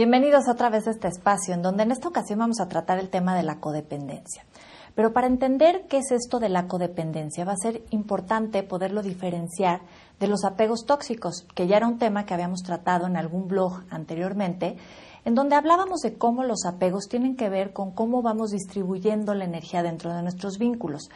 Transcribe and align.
Bienvenidos 0.00 0.48
otra 0.48 0.70
vez 0.70 0.86
a 0.86 0.92
este 0.92 1.08
espacio 1.08 1.52
en 1.52 1.60
donde 1.60 1.82
en 1.82 1.90
esta 1.90 2.08
ocasión 2.08 2.38
vamos 2.38 2.58
a 2.58 2.68
tratar 2.68 2.98
el 2.98 3.10
tema 3.10 3.36
de 3.36 3.42
la 3.42 3.60
codependencia. 3.60 4.46
Pero 4.94 5.12
para 5.12 5.26
entender 5.26 5.84
qué 5.90 5.98
es 5.98 6.10
esto 6.10 6.38
de 6.38 6.48
la 6.48 6.68
codependencia 6.68 7.44
va 7.44 7.52
a 7.52 7.56
ser 7.56 7.82
importante 7.90 8.62
poderlo 8.62 9.02
diferenciar 9.02 9.82
de 10.18 10.26
los 10.26 10.46
apegos 10.46 10.86
tóxicos, 10.86 11.44
que 11.54 11.66
ya 11.66 11.76
era 11.76 11.86
un 11.86 11.98
tema 11.98 12.24
que 12.24 12.32
habíamos 12.32 12.62
tratado 12.62 13.06
en 13.06 13.18
algún 13.18 13.46
blog 13.46 13.82
anteriormente, 13.90 14.78
en 15.26 15.34
donde 15.34 15.56
hablábamos 15.56 16.00
de 16.00 16.16
cómo 16.16 16.44
los 16.44 16.64
apegos 16.64 17.08
tienen 17.10 17.36
que 17.36 17.50
ver 17.50 17.74
con 17.74 17.90
cómo 17.90 18.22
vamos 18.22 18.52
distribuyendo 18.52 19.34
la 19.34 19.44
energía 19.44 19.82
dentro 19.82 20.14
de 20.14 20.22
nuestros 20.22 20.56
vínculos. 20.56 21.10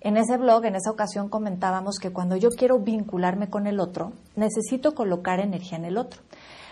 En 0.00 0.16
ese 0.16 0.38
blog, 0.38 0.64
en 0.64 0.76
esa 0.76 0.90
ocasión, 0.90 1.28
comentábamos 1.28 1.98
que 2.00 2.10
cuando 2.10 2.36
yo 2.36 2.48
quiero 2.48 2.78
vincularme 2.78 3.50
con 3.50 3.66
el 3.66 3.80
otro, 3.80 4.14
necesito 4.34 4.94
colocar 4.94 5.40
energía 5.40 5.76
en 5.76 5.84
el 5.84 5.98
otro. 5.98 6.22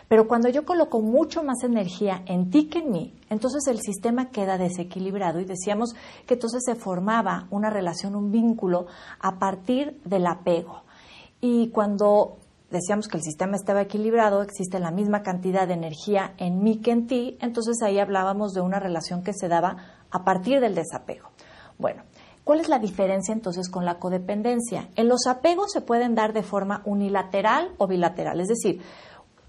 Pero 0.08 0.26
cuando 0.26 0.48
yo 0.48 0.64
coloco 0.64 1.00
mucho 1.00 1.42
más 1.42 1.62
energía 1.62 2.22
en 2.26 2.50
ti 2.50 2.68
que 2.68 2.78
en 2.78 2.90
mí, 2.90 3.14
entonces 3.28 3.66
el 3.66 3.80
sistema 3.80 4.30
queda 4.30 4.56
desequilibrado 4.56 5.38
y 5.38 5.44
decíamos 5.44 5.94
que 6.26 6.34
entonces 6.34 6.62
se 6.64 6.74
formaba 6.74 7.46
una 7.50 7.68
relación, 7.68 8.16
un 8.16 8.32
vínculo 8.32 8.86
a 9.20 9.38
partir 9.38 10.00
del 10.04 10.26
apego. 10.26 10.82
Y 11.42 11.68
cuando 11.68 12.38
decíamos 12.70 13.08
que 13.08 13.18
el 13.18 13.22
sistema 13.22 13.56
estaba 13.56 13.82
equilibrado, 13.82 14.42
existe 14.42 14.78
la 14.78 14.90
misma 14.90 15.22
cantidad 15.22 15.68
de 15.68 15.74
energía 15.74 16.34
en 16.38 16.62
mí 16.62 16.78
que 16.78 16.90
en 16.90 17.06
ti, 17.06 17.36
entonces 17.40 17.82
ahí 17.82 17.98
hablábamos 17.98 18.52
de 18.52 18.62
una 18.62 18.80
relación 18.80 19.22
que 19.22 19.34
se 19.34 19.48
daba 19.48 19.76
a 20.10 20.24
partir 20.24 20.60
del 20.60 20.74
desapego. 20.74 21.28
Bueno, 21.78 22.02
¿cuál 22.44 22.60
es 22.60 22.68
la 22.68 22.78
diferencia 22.78 23.32
entonces 23.32 23.68
con 23.70 23.84
la 23.84 23.98
codependencia? 23.98 24.88
En 24.96 25.08
los 25.08 25.26
apegos 25.26 25.70
se 25.72 25.82
pueden 25.82 26.14
dar 26.14 26.32
de 26.32 26.42
forma 26.42 26.82
unilateral 26.84 27.72
o 27.78 27.86
bilateral, 27.86 28.40
es 28.40 28.48
decir, 28.48 28.82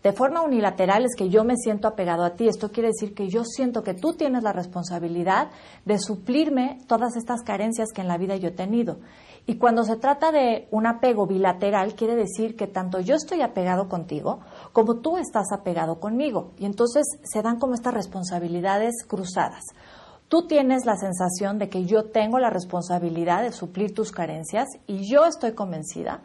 de 0.04 0.14
forma 0.14 0.42
unilateral 0.42 1.04
es 1.04 1.14
que 1.18 1.30
yo 1.30 1.44
me 1.44 1.58
siento 1.58 1.88
apegado 1.88 2.24
a 2.24 2.36
ti. 2.36 2.48
Esto 2.48 2.72
quiere 2.72 2.90
decir 2.90 3.14
que 3.14 3.28
yo 3.28 3.44
siento 3.44 3.84
que 3.84 3.94
tú 3.94 4.14
tienes 4.14 4.44
la 4.44 4.54
responsabilidad 4.54 5.50
de 5.86 6.00
suplirme 6.00 6.80
todas 6.88 7.18
estas 7.18 7.42
carencias 7.42 7.90
que 7.94 8.02
en 8.02 8.08
la 8.08 8.18
vida 8.18 8.38
yo 8.38 8.48
he 8.48 8.52
tenido. 8.52 9.00
Y 9.46 9.58
cuando 9.58 9.84
se 9.84 9.98
trata 9.98 10.32
de 10.32 10.68
un 10.72 10.86
apego 10.86 11.28
bilateral, 11.28 11.96
quiere 11.96 12.16
decir 12.16 12.56
que 12.56 12.68
tanto 12.68 13.02
yo 13.02 13.16
estoy 13.16 13.42
apegado 13.42 13.90
contigo 13.90 14.40
como 14.72 15.00
tú 15.00 15.18
estás 15.18 15.52
apegado 15.52 16.00
conmigo. 16.00 16.52
Y 16.58 16.66
entonces 16.66 17.04
se 17.24 17.42
dan 17.42 17.60
como 17.60 17.74
estas 17.74 17.94
responsabilidades 17.94 19.04
cruzadas. 19.06 19.64
Tú 20.30 20.46
tienes 20.46 20.86
la 20.86 20.96
sensación 20.96 21.58
de 21.58 21.70
que 21.70 21.86
yo 21.86 22.12
tengo 22.12 22.38
la 22.38 22.52
responsabilidad 22.52 23.42
de 23.42 23.52
suplir 23.52 23.96
tus 23.96 24.12
carencias 24.12 24.68
y 24.86 25.12
yo 25.12 25.26
estoy 25.26 25.54
convencida 25.54 26.22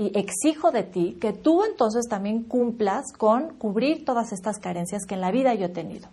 y 0.00 0.18
exijo 0.18 0.70
de 0.70 0.82
ti 0.82 1.18
que 1.20 1.34
tú 1.34 1.62
entonces 1.62 2.06
también 2.08 2.44
cumplas 2.44 3.12
con 3.18 3.58
cubrir 3.58 4.06
todas 4.06 4.32
estas 4.32 4.58
carencias 4.58 5.04
que 5.06 5.14
en 5.14 5.20
la 5.20 5.30
vida 5.30 5.52
yo 5.52 5.66
he 5.66 5.68
tenido. 5.68 6.08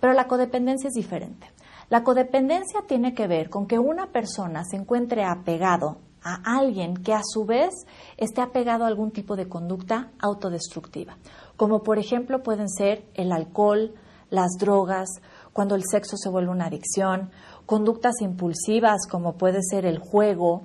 Pero 0.00 0.12
la 0.12 0.28
codependencia 0.28 0.88
es 0.88 0.94
diferente. 0.94 1.46
La 1.88 2.04
codependencia 2.04 2.82
tiene 2.86 3.14
que 3.14 3.26
ver 3.26 3.48
con 3.48 3.66
que 3.66 3.78
una 3.78 4.08
persona 4.08 4.64
se 4.64 4.76
encuentre 4.76 5.24
apegado 5.24 5.96
a 6.22 6.58
alguien 6.58 6.94
que 6.94 7.14
a 7.14 7.22
su 7.24 7.46
vez 7.46 7.70
esté 8.18 8.42
apegado 8.42 8.84
a 8.84 8.88
algún 8.88 9.12
tipo 9.12 9.34
de 9.34 9.48
conducta 9.48 10.10
autodestructiva, 10.20 11.16
como 11.56 11.82
por 11.82 11.98
ejemplo 11.98 12.42
pueden 12.42 12.68
ser 12.68 13.06
el 13.14 13.32
alcohol, 13.32 13.94
las 14.28 14.58
drogas, 14.58 15.08
cuando 15.54 15.74
el 15.74 15.84
sexo 15.90 16.18
se 16.18 16.28
vuelve 16.28 16.50
una 16.50 16.66
adicción, 16.66 17.30
conductas 17.64 18.20
impulsivas 18.20 19.06
como 19.10 19.38
puede 19.38 19.62
ser 19.62 19.86
el 19.86 19.98
juego, 19.98 20.64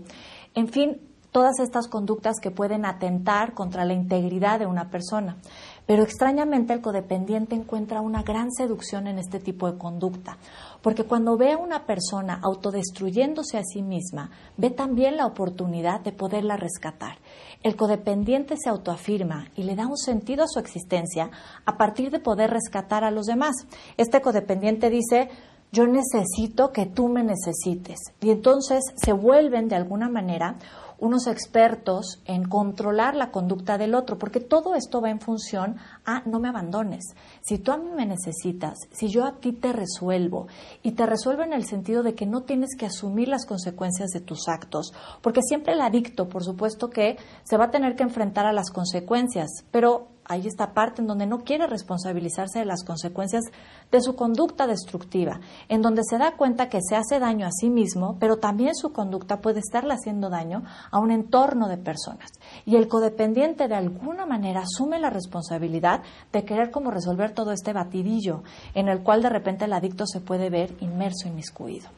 en 0.53 0.67
fin, 0.67 1.06
todas 1.31 1.59
estas 1.59 1.87
conductas 1.87 2.39
que 2.41 2.51
pueden 2.51 2.85
atentar 2.85 3.53
contra 3.53 3.85
la 3.85 3.93
integridad 3.93 4.59
de 4.59 4.65
una 4.65 4.89
persona. 4.89 5.37
Pero 5.85 6.03
extrañamente 6.03 6.73
el 6.73 6.81
codependiente 6.81 7.55
encuentra 7.55 8.01
una 8.01 8.21
gran 8.21 8.51
seducción 8.51 9.07
en 9.07 9.19
este 9.19 9.39
tipo 9.39 9.71
de 9.71 9.77
conducta, 9.77 10.37
porque 10.81 11.05
cuando 11.05 11.37
ve 11.37 11.53
a 11.53 11.57
una 11.57 11.85
persona 11.85 12.39
autodestruyéndose 12.43 13.57
a 13.57 13.63
sí 13.63 13.81
misma, 13.81 14.31
ve 14.57 14.69
también 14.69 15.15
la 15.15 15.25
oportunidad 15.25 16.01
de 16.01 16.11
poderla 16.11 16.57
rescatar. 16.57 17.17
El 17.63 17.75
codependiente 17.75 18.55
se 18.57 18.69
autoafirma 18.69 19.47
y 19.55 19.63
le 19.63 19.75
da 19.75 19.87
un 19.87 19.97
sentido 19.97 20.43
a 20.43 20.47
su 20.47 20.59
existencia 20.59 21.31
a 21.65 21.77
partir 21.77 22.11
de 22.11 22.19
poder 22.19 22.51
rescatar 22.51 23.03
a 23.03 23.11
los 23.11 23.25
demás. 23.25 23.55
Este 23.95 24.21
codependiente 24.21 24.89
dice, 24.89 25.29
yo 25.71 25.85
necesito 25.85 26.71
que 26.71 26.85
tú 26.85 27.07
me 27.07 27.23
necesites. 27.23 27.99
Y 28.21 28.31
entonces 28.31 28.81
se 28.95 29.13
vuelven 29.13 29.67
de 29.67 29.75
alguna 29.75 30.09
manera 30.09 30.55
unos 30.99 31.27
expertos 31.27 32.21
en 32.25 32.43
controlar 32.47 33.15
la 33.15 33.31
conducta 33.31 33.77
del 33.77 33.95
otro, 33.95 34.17
porque 34.17 34.39
todo 34.39 34.75
esto 34.75 35.01
va 35.01 35.09
en 35.09 35.19
función 35.19 35.77
a 36.05 36.21
no 36.25 36.39
me 36.39 36.49
abandones. 36.49 37.05
Si 37.41 37.57
tú 37.59 37.71
a 37.71 37.77
mí 37.77 37.89
me 37.95 38.05
necesitas, 38.05 38.77
si 38.91 39.09
yo 39.09 39.25
a 39.25 39.39
ti 39.39 39.53
te 39.53 39.73
resuelvo, 39.73 40.47
y 40.83 40.91
te 40.91 41.05
resuelvo 41.05 41.43
en 41.43 41.53
el 41.53 41.65
sentido 41.65 42.03
de 42.03 42.15
que 42.15 42.25
no 42.25 42.41
tienes 42.41 42.75
que 42.77 42.85
asumir 42.85 43.27
las 43.27 43.45
consecuencias 43.45 44.09
de 44.09 44.21
tus 44.21 44.47
actos, 44.47 44.93
porque 45.21 45.41
siempre 45.41 45.73
el 45.73 45.81
adicto, 45.81 46.29
por 46.29 46.43
supuesto 46.43 46.89
que 46.89 47.17
se 47.43 47.57
va 47.57 47.65
a 47.65 47.71
tener 47.71 47.95
que 47.95 48.03
enfrentar 48.03 48.45
a 48.45 48.53
las 48.53 48.71
consecuencias, 48.71 49.47
pero 49.71 50.07
hay 50.27 50.45
esta 50.45 50.73
parte 50.73 51.01
en 51.01 51.07
donde 51.07 51.25
no 51.25 51.39
quiere 51.39 51.67
responsabilizarse 51.67 52.59
de 52.59 52.65
las 52.65 52.83
consecuencias 52.83 53.43
de 53.91 54.01
su 54.01 54.15
conducta 54.15 54.67
destructiva, 54.67 55.39
en 55.69 55.81
donde 55.81 56.01
se 56.03 56.17
da 56.17 56.35
cuenta 56.35 56.69
que 56.69 56.79
se 56.81 56.95
hace 56.95 57.19
daño 57.19 57.47
a 57.47 57.51
sí 57.51 57.69
mismo, 57.69 58.17
pero 58.19 58.37
también 58.37 58.75
su 58.75 58.91
conducta 58.91 59.39
puede 59.39 59.59
estarle 59.59 59.93
haciendo 59.93 60.29
daño 60.29 60.63
a 60.91 60.99
un 60.99 61.11
entorno 61.11 61.69
de 61.69 61.77
personas. 61.77 62.31
Y 62.65 62.75
el 62.75 62.87
codependiente 62.87 63.67
de 63.67 63.75
alguna 63.75 64.25
manera 64.25 64.61
asume 64.61 64.99
la 64.99 65.09
responsabilidad 65.09 66.03
de 66.33 66.43
querer 66.43 66.71
como 66.71 66.91
resolver 66.91 67.31
todo 67.31 67.51
este 67.51 67.71
batidillo 67.73 68.43
en 68.73 68.89
el 68.89 69.03
cual 69.03 69.21
de 69.21 69.29
repente 69.29 69.65
el 69.65 69.73
adicto 69.73 70.05
se 70.05 70.19
puede 70.19 70.49
ver 70.49 70.75
inmerso, 70.81 71.27
inmiscuido. 71.27 71.89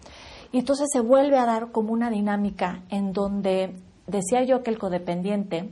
Y 0.52 0.60
entonces 0.60 0.88
se 0.92 1.00
vuelve 1.00 1.38
a 1.38 1.46
dar 1.46 1.72
como 1.72 1.94
una 1.94 2.10
dinámica 2.10 2.84
en 2.90 3.12
donde 3.14 3.76
decía 4.08 4.44
yo 4.44 4.64
que 4.64 4.72
el 4.72 4.80
codependiente 4.80 5.72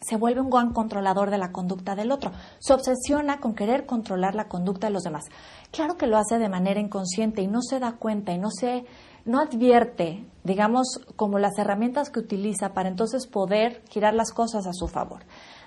se 0.00 0.16
vuelve 0.16 0.40
un 0.40 0.50
gran 0.50 0.72
controlador 0.72 1.30
de 1.30 1.38
la 1.38 1.52
conducta 1.52 1.94
del 1.94 2.12
otro. 2.12 2.32
Se 2.58 2.72
obsesiona 2.72 3.40
con 3.40 3.54
querer 3.54 3.86
controlar 3.86 4.34
la 4.34 4.48
conducta 4.48 4.86
de 4.86 4.92
los 4.92 5.02
demás. 5.02 5.24
Claro 5.70 5.96
que 5.96 6.06
lo 6.06 6.16
hace 6.16 6.38
de 6.38 6.48
manera 6.48 6.80
inconsciente 6.80 7.42
y 7.42 7.48
no 7.48 7.62
se 7.62 7.80
da 7.80 7.92
cuenta 7.92 8.32
y 8.32 8.38
no 8.38 8.50
se 8.50 8.84
no 9.24 9.40
advierte, 9.40 10.24
digamos, 10.42 11.00
como 11.16 11.38
las 11.38 11.58
herramientas 11.58 12.08
que 12.08 12.20
utiliza 12.20 12.72
para 12.72 12.88
entonces 12.88 13.26
poder 13.26 13.82
girar 13.90 14.14
las 14.14 14.32
cosas 14.32 14.66
a 14.66 14.72
su 14.72 14.88
favor. 14.88 15.20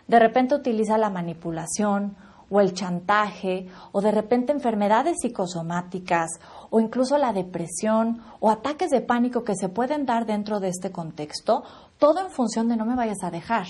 De 0.07 0.17
repente 0.17 0.55
utiliza 0.55 0.97
la 0.97 1.11
manipulación 1.11 2.17
o 2.49 2.59
el 2.59 2.73
chantaje 2.73 3.67
o 3.91 4.01
de 4.01 4.11
repente 4.11 4.51
enfermedades 4.51 5.17
psicosomáticas 5.21 6.29
o 6.69 6.79
incluso 6.79 7.17
la 7.17 7.33
depresión 7.33 8.21
o 8.39 8.49
ataques 8.49 8.89
de 8.89 9.01
pánico 9.01 9.43
que 9.43 9.55
se 9.55 9.69
pueden 9.69 10.05
dar 10.05 10.25
dentro 10.25 10.59
de 10.59 10.69
este 10.69 10.91
contexto, 10.91 11.63
todo 11.97 12.19
en 12.19 12.31
función 12.31 12.67
de 12.67 12.75
no 12.77 12.85
me 12.85 12.95
vayas 12.95 13.23
a 13.23 13.31
dejar 13.31 13.67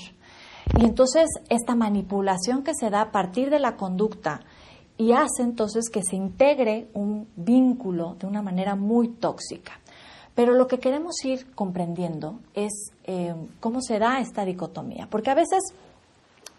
y 0.77 0.85
entonces 0.85 1.27
esta 1.49 1.75
manipulación 1.75 2.63
que 2.63 2.73
se 2.73 2.89
da 2.89 3.01
a 3.01 3.11
partir 3.11 3.49
de 3.49 3.59
la 3.59 3.75
conducta 3.75 4.41
y 4.97 5.13
hace 5.13 5.41
entonces 5.41 5.89
que 5.89 6.03
se 6.03 6.15
integre 6.15 6.89
un 6.93 7.27
vínculo 7.35 8.15
de 8.19 8.27
una 8.27 8.41
manera 8.41 8.75
muy 8.75 9.09
tóxica. 9.09 9.79
Pero 10.35 10.53
lo 10.53 10.67
que 10.67 10.79
queremos 10.79 11.15
ir 11.25 11.51
comprendiendo 11.55 12.39
es 12.53 12.91
eh, 13.03 13.35
cómo 13.59 13.81
se 13.81 13.99
da 13.99 14.19
esta 14.19 14.45
dicotomía, 14.45 15.07
porque 15.09 15.29
a 15.29 15.35
veces 15.35 15.59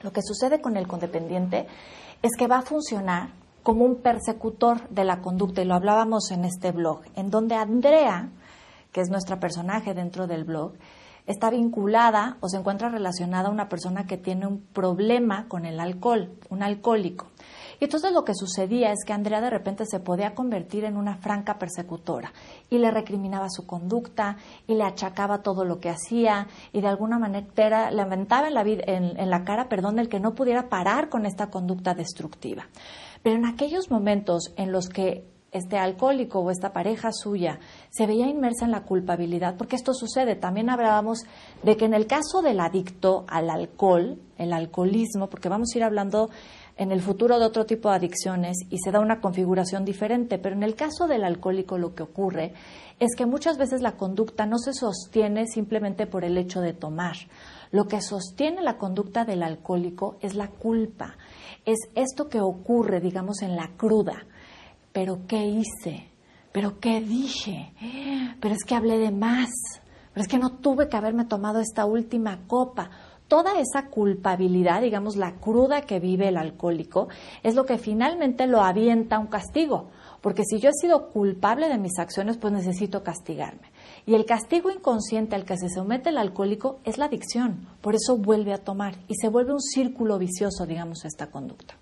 lo 0.02 0.12
que 0.12 0.22
sucede 0.22 0.60
con 0.60 0.76
el 0.76 0.86
codependiente 0.86 1.66
es 2.20 2.32
que 2.36 2.48
va 2.48 2.58
a 2.58 2.62
funcionar 2.62 3.30
como 3.62 3.84
un 3.84 3.96
persecutor 3.96 4.88
de 4.88 5.04
la 5.04 5.20
conducta, 5.20 5.62
y 5.62 5.64
lo 5.64 5.74
hablábamos 5.74 6.30
en 6.32 6.44
este 6.44 6.72
blog, 6.72 7.02
en 7.14 7.30
donde 7.30 7.54
Andrea, 7.54 8.28
que 8.92 9.00
es 9.00 9.08
nuestra 9.08 9.38
personaje 9.38 9.94
dentro 9.94 10.26
del 10.26 10.44
blog, 10.44 10.72
está 11.26 11.50
vinculada 11.50 12.36
o 12.40 12.48
se 12.48 12.58
encuentra 12.58 12.88
relacionada 12.88 13.48
a 13.48 13.52
una 13.52 13.68
persona 13.68 14.06
que 14.06 14.18
tiene 14.18 14.46
un 14.46 14.60
problema 14.60 15.46
con 15.48 15.64
el 15.64 15.80
alcohol, 15.80 16.32
un 16.50 16.62
alcohólico. 16.62 17.28
Y 17.80 17.84
entonces 17.84 18.12
lo 18.12 18.24
que 18.24 18.34
sucedía 18.34 18.92
es 18.92 19.04
que 19.04 19.12
Andrea 19.12 19.40
de 19.40 19.50
repente 19.50 19.84
se 19.86 19.98
podía 19.98 20.34
convertir 20.34 20.84
en 20.84 20.96
una 20.96 21.16
franca 21.16 21.58
persecutora 21.58 22.32
y 22.70 22.78
le 22.78 22.92
recriminaba 22.92 23.48
su 23.50 23.66
conducta 23.66 24.36
y 24.68 24.76
le 24.76 24.84
achacaba 24.84 25.42
todo 25.42 25.64
lo 25.64 25.80
que 25.80 25.90
hacía 25.90 26.46
y 26.72 26.80
de 26.80 26.86
alguna 26.86 27.18
manera 27.18 27.90
le 27.90 28.02
aventaba 28.02 28.46
en 28.46 28.54
la, 28.54 28.62
en, 28.62 29.18
en 29.18 29.30
la 29.30 29.44
cara 29.44 29.68
perdón, 29.68 29.98
el 29.98 30.08
que 30.08 30.20
no 30.20 30.34
pudiera 30.34 30.68
parar 30.68 31.08
con 31.08 31.26
esta 31.26 31.50
conducta 31.50 31.94
destructiva. 31.94 32.66
Pero 33.22 33.36
en 33.36 33.46
aquellos 33.46 33.90
momentos 33.90 34.52
en 34.56 34.70
los 34.70 34.88
que 34.88 35.31
este 35.52 35.78
alcohólico 35.78 36.40
o 36.40 36.50
esta 36.50 36.72
pareja 36.72 37.12
suya 37.12 37.60
se 37.90 38.06
veía 38.06 38.26
inmersa 38.26 38.64
en 38.64 38.70
la 38.72 38.84
culpabilidad, 38.84 39.56
porque 39.56 39.76
esto 39.76 39.94
sucede. 39.94 40.34
También 40.34 40.70
hablábamos 40.70 41.20
de 41.62 41.76
que 41.76 41.84
en 41.84 41.94
el 41.94 42.06
caso 42.06 42.42
del 42.42 42.58
adicto 42.58 43.24
al 43.28 43.50
alcohol, 43.50 44.18
el 44.38 44.52
alcoholismo, 44.52 45.28
porque 45.28 45.48
vamos 45.48 45.68
a 45.72 45.78
ir 45.78 45.84
hablando 45.84 46.30
en 46.76 46.90
el 46.90 47.02
futuro 47.02 47.38
de 47.38 47.44
otro 47.44 47.66
tipo 47.66 47.90
de 47.90 47.96
adicciones 47.96 48.56
y 48.70 48.78
se 48.78 48.90
da 48.90 48.98
una 48.98 49.20
configuración 49.20 49.84
diferente, 49.84 50.38
pero 50.38 50.56
en 50.56 50.62
el 50.62 50.74
caso 50.74 51.06
del 51.06 51.22
alcohólico 51.22 51.76
lo 51.76 51.94
que 51.94 52.02
ocurre 52.02 52.54
es 52.98 53.14
que 53.14 53.26
muchas 53.26 53.58
veces 53.58 53.82
la 53.82 53.96
conducta 53.96 54.46
no 54.46 54.58
se 54.58 54.72
sostiene 54.72 55.46
simplemente 55.46 56.06
por 56.06 56.24
el 56.24 56.38
hecho 56.38 56.60
de 56.60 56.72
tomar. 56.72 57.16
Lo 57.70 57.84
que 57.88 58.00
sostiene 58.00 58.62
la 58.62 58.78
conducta 58.78 59.24
del 59.24 59.42
alcohólico 59.42 60.16
es 60.20 60.34
la 60.34 60.48
culpa 60.48 61.16
es 61.64 61.78
esto 61.94 62.28
que 62.28 62.40
ocurre, 62.40 63.00
digamos, 63.00 63.42
en 63.42 63.56
la 63.56 63.68
cruda. 63.76 64.26
Pero 64.92 65.26
¿qué 65.26 65.44
hice? 65.46 66.08
¿Pero 66.52 66.78
qué 66.80 67.00
dije? 67.00 67.72
Pero 68.40 68.54
es 68.54 68.64
que 68.64 68.74
hablé 68.74 68.98
de 68.98 69.10
más. 69.10 69.50
Pero 70.12 70.22
es 70.22 70.28
que 70.28 70.38
no 70.38 70.58
tuve 70.58 70.88
que 70.88 70.96
haberme 70.96 71.24
tomado 71.24 71.60
esta 71.60 71.86
última 71.86 72.40
copa 72.46 72.90
toda 73.32 73.58
esa 73.58 73.88
culpabilidad, 73.88 74.82
digamos, 74.82 75.16
la 75.16 75.36
cruda 75.36 75.80
que 75.80 76.00
vive 76.00 76.28
el 76.28 76.36
alcohólico, 76.36 77.08
es 77.42 77.54
lo 77.54 77.64
que 77.64 77.78
finalmente 77.78 78.46
lo 78.46 78.60
avienta 78.60 79.16
a 79.16 79.20
un 79.20 79.28
castigo. 79.28 79.88
Porque 80.20 80.44
si 80.44 80.60
yo 80.60 80.68
he 80.68 80.74
sido 80.78 81.08
culpable 81.08 81.70
de 81.70 81.78
mis 81.78 81.98
acciones, 81.98 82.36
pues 82.36 82.52
necesito 82.52 83.02
castigarme. 83.02 83.72
Y 84.04 84.16
el 84.16 84.26
castigo 84.26 84.70
inconsciente 84.70 85.34
al 85.34 85.46
que 85.46 85.56
se 85.56 85.70
somete 85.70 86.10
el 86.10 86.18
alcohólico 86.18 86.80
es 86.84 86.98
la 86.98 87.06
adicción. 87.06 87.66
Por 87.80 87.94
eso 87.94 88.18
vuelve 88.18 88.52
a 88.52 88.58
tomar 88.58 88.96
y 89.08 89.14
se 89.14 89.30
vuelve 89.30 89.54
un 89.54 89.62
círculo 89.62 90.18
vicioso, 90.18 90.66
digamos, 90.66 91.06
esta 91.06 91.30
conducta. 91.30 91.78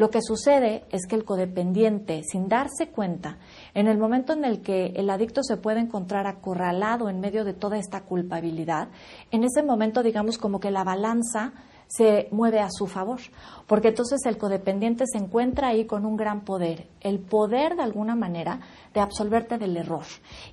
Lo 0.00 0.08
que 0.08 0.22
sucede 0.22 0.84
es 0.90 1.06
que 1.06 1.14
el 1.14 1.26
codependiente, 1.26 2.22
sin 2.22 2.48
darse 2.48 2.88
cuenta, 2.88 3.36
en 3.74 3.86
el 3.86 3.98
momento 3.98 4.32
en 4.32 4.46
el 4.46 4.62
que 4.62 4.94
el 4.96 5.10
adicto 5.10 5.42
se 5.42 5.58
puede 5.58 5.80
encontrar 5.80 6.26
acorralado 6.26 7.10
en 7.10 7.20
medio 7.20 7.44
de 7.44 7.52
toda 7.52 7.76
esta 7.76 8.00
culpabilidad, 8.00 8.88
en 9.30 9.44
ese 9.44 9.62
momento, 9.62 10.02
digamos, 10.02 10.38
como 10.38 10.58
que 10.58 10.70
la 10.70 10.84
balanza 10.84 11.52
se 11.86 12.28
mueve 12.30 12.60
a 12.60 12.70
su 12.70 12.86
favor, 12.86 13.20
porque 13.66 13.88
entonces 13.88 14.20
el 14.24 14.38
codependiente 14.38 15.04
se 15.06 15.18
encuentra 15.18 15.68
ahí 15.68 15.84
con 15.84 16.06
un 16.06 16.16
gran 16.16 16.46
poder, 16.46 16.88
el 17.02 17.18
poder 17.18 17.76
de 17.76 17.82
alguna 17.82 18.16
manera 18.16 18.58
de 18.94 19.00
absolverte 19.00 19.58
del 19.58 19.76
error. 19.76 20.06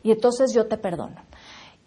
Y 0.03 0.11
entonces 0.11 0.51
yo 0.53 0.67
te 0.67 0.77
perdono 0.77 1.21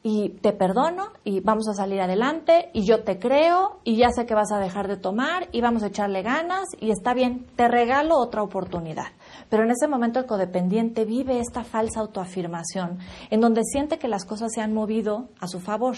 y 0.03 0.31
te 0.41 0.53
perdono 0.53 1.09
y 1.25 1.41
vamos 1.41 1.69
a 1.69 1.75
salir 1.75 2.01
adelante 2.01 2.71
y 2.73 2.85
yo 2.85 3.03
te 3.03 3.19
creo 3.19 3.81
y 3.85 3.97
ya 3.97 4.11
sé 4.11 4.25
que 4.25 4.35
vas 4.35 4.51
a 4.51 4.59
dejar 4.59 4.89
de 4.89 4.97
tomar 4.97 5.49
y 5.53 5.61
vamos 5.61 5.83
a 5.83 5.89
echarle 5.89 6.23
ganas 6.23 6.65
y 6.81 6.91
está 6.91 7.13
bien, 7.13 7.47
te 7.57 7.69
regalo 7.69 8.17
otra 8.17 8.43
oportunidad. 8.43 9.09
Pero 9.51 9.65
en 9.65 9.71
ese 9.71 9.89
momento 9.89 10.19
el 10.19 10.27
codependiente 10.27 11.05
vive 11.05 11.39
esta 11.39 11.65
falsa 11.65 12.01
autoafirmación 12.01 12.99
en 13.31 13.41
donde 13.41 13.63
siente 13.65 13.99
que 13.99 14.09
las 14.09 14.25
cosas 14.25 14.53
se 14.55 14.63
han 14.63 14.73
movido 14.73 15.29
a 15.39 15.49
su 15.49 15.61
favor 15.61 15.97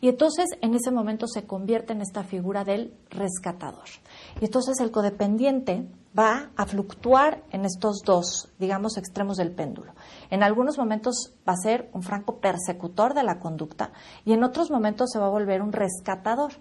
y 0.00 0.08
entonces 0.08 0.46
en 0.60 0.74
ese 0.74 0.92
momento 0.92 1.26
se 1.26 1.46
convierte 1.46 1.92
en 1.92 2.02
esta 2.02 2.22
figura 2.22 2.64
del 2.64 2.94
rescatador. 3.10 3.88
Y 4.40 4.44
entonces 4.44 4.80
el 4.80 4.90
codependiente 4.90 5.86
va 6.18 6.50
a 6.56 6.66
fluctuar 6.66 7.44
en 7.50 7.64
estos 7.64 8.02
dos, 8.04 8.48
digamos, 8.58 8.96
extremos 8.96 9.36
del 9.36 9.52
péndulo. 9.52 9.92
En 10.30 10.42
algunos 10.42 10.76
momentos 10.76 11.32
va 11.48 11.52
a 11.52 11.62
ser 11.62 11.88
un 11.92 12.02
franco 12.02 12.40
persecutor 12.40 13.14
de 13.14 13.22
la 13.22 13.38
conducta 13.38 13.92
y 14.24 14.32
en 14.32 14.42
otros 14.42 14.70
momentos 14.70 15.10
se 15.12 15.20
va 15.20 15.26
a 15.26 15.30
volver 15.30 15.62
un 15.62 15.72
rescatador. 15.72 16.52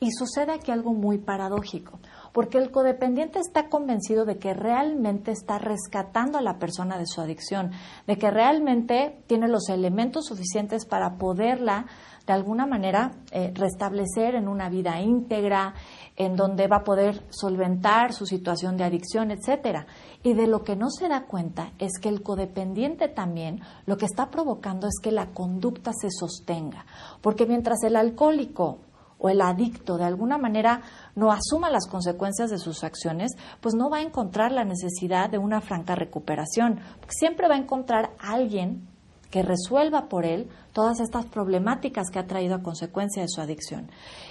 Y 0.00 0.10
sucede 0.12 0.52
aquí 0.52 0.70
algo 0.70 0.92
muy 0.92 1.18
paradójico, 1.18 2.00
porque 2.32 2.58
el 2.58 2.70
codependiente 2.70 3.38
está 3.38 3.68
convencido 3.68 4.24
de 4.26 4.38
que 4.38 4.52
realmente 4.52 5.30
está 5.30 5.58
rescatando 5.58 6.38
a 6.38 6.42
la 6.42 6.58
persona 6.58 6.98
de 6.98 7.06
su 7.06 7.20
adicción, 7.20 7.72
de 8.06 8.18
que 8.18 8.30
realmente 8.30 9.22
tiene 9.26 9.48
los 9.48 9.68
elementos 9.70 10.26
suficientes 10.26 10.84
para 10.84 11.16
poderla 11.16 11.86
de 12.28 12.34
alguna 12.34 12.66
manera 12.66 13.12
eh, 13.32 13.52
restablecer 13.54 14.34
en 14.34 14.48
una 14.48 14.68
vida 14.68 15.00
íntegra, 15.00 15.72
en 16.18 16.34
donde 16.34 16.66
va 16.66 16.78
a 16.78 16.84
poder 16.84 17.22
solventar 17.30 18.12
su 18.12 18.26
situación 18.26 18.76
de 18.76 18.82
adicción, 18.82 19.30
etcétera. 19.30 19.86
Y 20.24 20.34
de 20.34 20.48
lo 20.48 20.64
que 20.64 20.74
no 20.74 20.90
se 20.90 21.08
da 21.08 21.26
cuenta 21.26 21.72
es 21.78 21.92
que 22.00 22.08
el 22.08 22.24
codependiente 22.24 23.08
también 23.08 23.60
lo 23.86 23.96
que 23.96 24.06
está 24.06 24.28
provocando 24.28 24.88
es 24.88 24.98
que 25.00 25.12
la 25.12 25.30
conducta 25.30 25.92
se 25.92 26.10
sostenga, 26.10 26.86
porque 27.22 27.46
mientras 27.46 27.84
el 27.84 27.94
alcohólico 27.94 28.80
o 29.20 29.28
el 29.28 29.40
adicto 29.40 29.96
de 29.96 30.04
alguna 30.04 30.38
manera 30.38 30.82
no 31.14 31.30
asuma 31.30 31.70
las 31.70 31.86
consecuencias 31.86 32.50
de 32.50 32.58
sus 32.58 32.82
acciones, 32.82 33.36
pues 33.60 33.76
no 33.76 33.88
va 33.88 33.98
a 33.98 34.02
encontrar 34.02 34.50
la 34.50 34.64
necesidad 34.64 35.30
de 35.30 35.38
una 35.38 35.60
franca 35.60 35.94
recuperación, 35.94 36.80
siempre 37.08 37.46
va 37.46 37.54
a 37.54 37.58
encontrar 37.58 38.10
alguien 38.18 38.88
que 39.30 39.42
resuelva 39.42 40.08
por 40.08 40.24
él 40.24 40.48
todas 40.72 41.00
estas 41.00 41.26
problemáticas 41.26 42.10
que 42.10 42.18
ha 42.18 42.26
traído 42.26 42.54
a 42.54 42.62
consecuencia 42.62 43.22
de 43.22 43.28
su 43.28 43.40
adicción. 43.40 43.90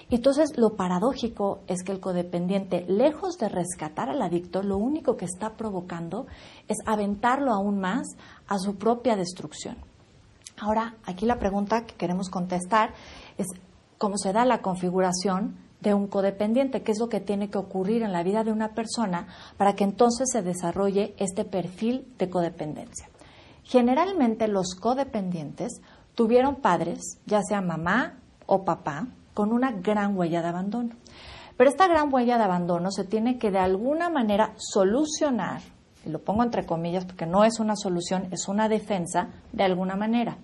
Entonces, 0.09 0.57
lo 0.57 0.75
paradójico 0.75 1.59
es 1.67 1.83
que 1.83 1.91
el 1.91 1.99
codependiente, 1.99 2.85
lejos 2.87 3.37
de 3.37 3.49
rescatar 3.49 4.09
al 4.09 4.21
adicto, 4.21 4.63
lo 4.63 4.77
único 4.77 5.17
que 5.17 5.25
está 5.25 5.55
provocando 5.55 6.25
es 6.67 6.77
aventarlo 6.85 7.51
aún 7.51 7.79
más 7.79 8.07
a 8.47 8.57
su 8.57 8.75
propia 8.75 9.15
destrucción. 9.15 9.77
Ahora, 10.59 10.95
aquí 11.05 11.25
la 11.25 11.37
pregunta 11.37 11.85
que 11.85 11.95
queremos 11.95 12.29
contestar 12.29 12.93
es 13.37 13.47
cómo 13.97 14.17
se 14.17 14.33
da 14.33 14.45
la 14.45 14.61
configuración 14.61 15.57
de 15.81 15.93
un 15.93 16.07
codependiente, 16.07 16.81
qué 16.81 16.91
es 16.91 16.99
lo 16.99 17.09
que 17.09 17.19
tiene 17.19 17.49
que 17.49 17.59
ocurrir 17.59 18.01
en 18.01 18.11
la 18.11 18.23
vida 18.23 18.43
de 18.43 18.51
una 18.51 18.69
persona 18.73 19.27
para 19.57 19.73
que 19.73 19.83
entonces 19.83 20.27
se 20.31 20.41
desarrolle 20.41 21.13
este 21.19 21.45
perfil 21.45 22.07
de 22.17 22.29
codependencia. 22.29 23.09
Generalmente 23.67 24.47
los 24.47 24.75
codependientes 24.75 25.81
tuvieron 26.15 26.55
padres, 26.55 27.19
ya 27.25 27.41
sea 27.41 27.59
mamá 27.61 28.17
o 28.45 28.63
papá, 28.63 29.07
con 29.33 29.51
una 29.51 29.71
gran 29.71 30.17
huella 30.17 30.41
de 30.41 30.47
abandono. 30.47 30.95
Pero 31.57 31.69
esta 31.69 31.87
gran 31.87 32.13
huella 32.13 32.37
de 32.37 32.45
abandono 32.45 32.91
se 32.91 33.03
tiene 33.03 33.37
que 33.37 33.51
de 33.51 33.59
alguna 33.59 34.09
manera 34.09 34.53
solucionar, 34.57 35.61
y 36.05 36.09
lo 36.09 36.19
pongo 36.19 36.43
entre 36.43 36.65
comillas 36.65 37.05
porque 37.05 37.25
no 37.25 37.43
es 37.43 37.59
una 37.59 37.75
solución, 37.75 38.29
es 38.31 38.47
una 38.47 38.69
defensa 38.69 39.29
de 39.51 39.63
alguna 39.63 39.97
manera. 39.97 40.37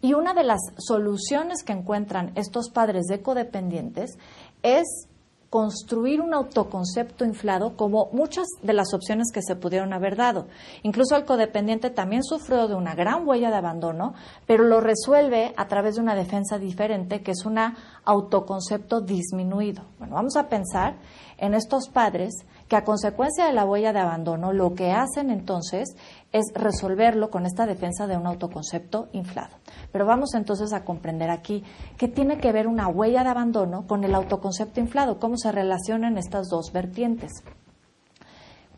Y 0.00 0.14
una 0.14 0.34
de 0.34 0.44
las 0.44 0.60
soluciones 0.78 1.62
que 1.62 1.72
encuentran 1.72 2.32
estos 2.34 2.70
padres 2.70 3.04
de 3.06 3.22
codependientes 3.22 4.18
es 4.62 5.08
construir 5.50 6.20
un 6.20 6.34
autoconcepto 6.34 7.24
inflado 7.24 7.74
como 7.74 8.10
muchas 8.12 8.46
de 8.62 8.74
las 8.74 8.92
opciones 8.92 9.28
que 9.32 9.42
se 9.42 9.56
pudieron 9.56 9.92
haber 9.94 10.16
dado. 10.16 10.46
Incluso 10.82 11.16
el 11.16 11.24
codependiente 11.24 11.88
también 11.88 12.22
sufrió 12.22 12.68
de 12.68 12.74
una 12.74 12.94
gran 12.94 13.26
huella 13.26 13.50
de 13.50 13.56
abandono, 13.56 14.14
pero 14.46 14.64
lo 14.64 14.80
resuelve 14.80 15.54
a 15.56 15.66
través 15.66 15.94
de 15.94 16.02
una 16.02 16.14
defensa 16.14 16.58
diferente 16.58 17.22
que 17.22 17.30
es 17.30 17.46
un 17.46 17.58
autoconcepto 18.04 19.00
disminuido. 19.00 19.84
Bueno, 19.98 20.16
vamos 20.16 20.36
a 20.36 20.48
pensar 20.48 20.96
en 21.38 21.54
estos 21.54 21.88
padres 21.88 22.34
que 22.68 22.76
a 22.76 22.84
consecuencia 22.84 23.46
de 23.46 23.52
la 23.52 23.64
huella 23.64 23.92
de 23.92 24.00
abandono 24.00 24.52
lo 24.52 24.74
que 24.74 24.92
hacen 24.92 25.30
entonces 25.30 25.96
es 26.32 26.44
resolverlo 26.54 27.30
con 27.30 27.46
esta 27.46 27.66
defensa 27.66 28.06
de 28.06 28.16
un 28.16 28.26
autoconcepto 28.26 29.08
inflado. 29.12 29.56
Pero 29.90 30.04
vamos 30.04 30.34
entonces 30.34 30.72
a 30.72 30.84
comprender 30.84 31.30
aquí 31.30 31.64
qué 31.96 32.08
tiene 32.08 32.38
que 32.38 32.52
ver 32.52 32.66
una 32.66 32.88
huella 32.88 33.24
de 33.24 33.30
abandono 33.30 33.86
con 33.86 34.04
el 34.04 34.14
autoconcepto 34.14 34.80
inflado, 34.80 35.18
cómo 35.18 35.38
se 35.38 35.50
relacionan 35.50 36.18
estas 36.18 36.48
dos 36.48 36.70
vertientes. 36.72 37.42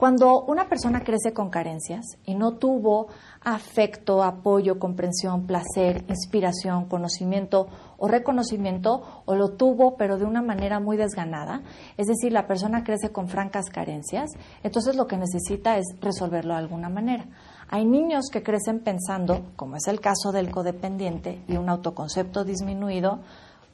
Cuando 0.00 0.44
una 0.44 0.66
persona 0.66 1.04
crece 1.04 1.34
con 1.34 1.50
carencias 1.50 2.16
y 2.24 2.34
no 2.34 2.52
tuvo 2.52 3.08
afecto, 3.42 4.22
apoyo, 4.22 4.78
comprensión, 4.78 5.46
placer, 5.46 6.06
inspiración, 6.08 6.86
conocimiento 6.86 7.68
o 8.00 8.08
reconocimiento, 8.08 9.22
o 9.26 9.36
lo 9.36 9.50
tuvo 9.50 9.96
pero 9.96 10.18
de 10.18 10.24
una 10.24 10.42
manera 10.42 10.80
muy 10.80 10.96
desganada, 10.96 11.62
es 11.98 12.06
decir, 12.06 12.32
la 12.32 12.46
persona 12.46 12.82
crece 12.82 13.10
con 13.12 13.28
francas 13.28 13.66
carencias, 13.70 14.30
entonces 14.64 14.96
lo 14.96 15.06
que 15.06 15.18
necesita 15.18 15.76
es 15.76 15.84
resolverlo 16.00 16.54
de 16.54 16.60
alguna 16.60 16.88
manera. 16.88 17.26
Hay 17.68 17.84
niños 17.84 18.30
que 18.32 18.42
crecen 18.42 18.80
pensando, 18.80 19.52
como 19.54 19.76
es 19.76 19.86
el 19.86 20.00
caso 20.00 20.32
del 20.32 20.50
codependiente 20.50 21.42
y 21.46 21.56
un 21.56 21.68
autoconcepto 21.68 22.42
disminuido, 22.42 23.20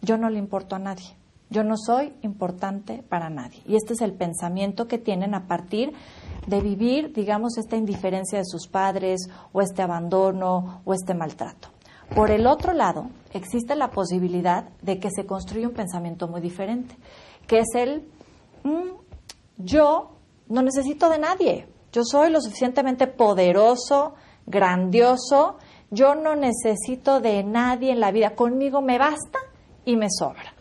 yo 0.03 0.19
no 0.19 0.29
le 0.29 0.41
importo 0.41 0.75
a 0.75 0.81
nadie, 0.81 1.17
yo 1.49 1.63
no 1.63 1.77
soy 1.77 2.13
importante 2.23 3.05
para 3.09 3.31
nadie. 3.31 3.63
Y 3.65 3.77
este 3.77 3.93
es 3.93 4.01
el 4.01 4.13
pensamiento 4.13 4.89
que 4.89 4.99
tienen 4.99 5.35
a 5.35 5.47
partir 5.47 5.93
de 6.49 6.61
vivir, 6.61 7.13
digamos, 7.13 7.59
esta 7.59 7.77
indiferencia 7.77 8.39
de 8.39 8.45
sus 8.45 8.67
padres 8.67 9.29
o 9.53 9.63
este 9.63 9.83
abandono 9.83 10.83
o 10.85 10.93
este 10.93 11.15
maltrato. 11.15 11.76
Por 12.15 12.31
el 12.31 12.47
otro 12.47 12.73
lado, 12.73 13.11
existe 13.33 13.75
la 13.75 13.91
posibilidad 13.91 14.69
de 14.83 14.99
que 14.99 15.11
se 15.11 15.27
construya 15.27 15.69
un 15.69 15.75
pensamiento 15.75 16.29
muy 16.29 16.41
diferente, 16.41 16.97
que 17.47 17.59
es 17.61 17.75
el 17.75 18.09
mm, 18.63 18.91
yo 19.59 20.13
no 20.49 20.63
necesito 20.63 21.09
de 21.09 21.19
nadie, 21.19 21.69
yo 21.93 22.03
soy 22.05 22.31
lo 22.31 22.41
suficientemente 22.41 23.07
poderoso, 23.07 24.15
grandioso, 24.47 25.59
yo 25.91 26.15
no 26.15 26.37
necesito 26.37 27.21
de 27.21 27.43
nadie 27.43 27.93
en 27.93 28.01
la 28.01 28.13
vida, 28.13 28.35
conmigo 28.35 28.81
me 28.81 28.99
basta 28.99 29.39
y 29.85 29.97
me 29.97 30.09
sobra. 30.11 30.56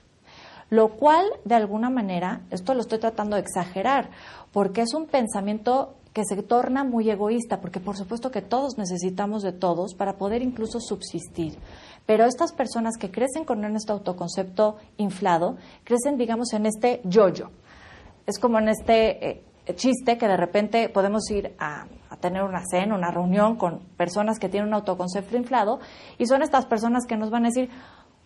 Lo 0.75 0.89
cual, 0.89 1.25
de 1.45 1.55
alguna 1.55 1.89
manera, 1.89 2.41
esto 2.51 2.73
lo 2.73 2.81
estoy 2.81 2.99
tratando 2.99 3.37
de 3.37 3.41
exagerar, 3.43 4.09
porque 4.51 4.81
es 4.81 4.93
un 4.93 5.05
pensamiento 5.05 5.93
que 6.11 6.23
se 6.25 6.43
torna 6.43 6.83
muy 6.83 7.09
egoísta, 7.09 7.61
porque 7.61 7.79
por 7.79 7.95
supuesto 7.95 8.29
que 8.29 8.41
todos 8.41 8.77
necesitamos 8.77 9.41
de 9.41 9.53
todos 9.53 9.93
para 9.95 10.17
poder 10.17 10.41
incluso 10.41 10.81
subsistir. 10.81 11.57
Pero 12.05 12.25
estas 12.25 12.51
personas 12.51 12.97
que 12.99 13.09
crecen 13.09 13.45
con 13.45 13.63
este 13.73 13.93
autoconcepto 13.93 14.75
inflado, 14.97 15.55
crecen, 15.85 16.17
digamos, 16.17 16.51
en 16.51 16.65
este 16.65 16.99
yo-yo. 17.05 17.51
Es 18.25 18.37
como 18.37 18.59
en 18.59 18.67
este 18.67 19.29
eh, 19.29 19.43
chiste 19.75 20.17
que 20.17 20.27
de 20.27 20.35
repente 20.35 20.89
podemos 20.89 21.31
ir 21.31 21.55
a, 21.57 21.85
tener 22.19 22.43
una 22.43 22.63
cena, 22.69 22.95
una 22.95 23.11
reunión 23.11 23.55
con 23.55 23.79
personas 23.95 24.39
que 24.39 24.49
tienen 24.49 24.67
un 24.67 24.73
autoconcepto 24.73 25.37
inflado 25.37 25.79
y 26.17 26.25
son 26.25 26.41
estas 26.41 26.65
personas 26.65 27.05
que 27.05 27.15
nos 27.15 27.29
van 27.29 27.45
a 27.45 27.47
decir, 27.47 27.69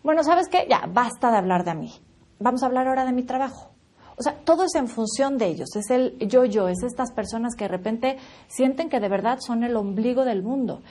bueno, 0.01 0.23
¿sabes 0.23 0.47
qué? 0.47 0.65
Ya, 0.67 0.87
basta 0.91 1.29
de 1.29 1.37
hablar 1.37 1.63
de 1.63 1.75
mí. 1.75 1.91
Vamos 2.39 2.63
a 2.63 2.67
hablar 2.67 2.87
ahora 2.87 3.05
de 3.05 3.11
mi 3.11 3.23
trabajo. 3.23 3.71
O 4.19 4.21
sea, 4.21 4.33
todo 4.43 4.65
es 4.65 4.75
en 4.75 4.89
función 4.89 5.37
de 5.37 5.47
ellos, 5.47 5.69
es 5.77 5.89
el 5.91 6.17
yo-yo, 6.19 6.67
es 6.67 6.83
estas 6.83 7.13
personas 7.13 7.55
que 7.55 7.63
de 7.63 7.69
repente 7.69 8.17
sienten 8.49 8.89
que 8.89 8.99
de 8.99 9.07
verdad 9.07 9.39
son 9.39 9.63
el 9.63 9.77
ombligo 9.77 10.25
del 10.25 10.43
mundo. 10.43 10.81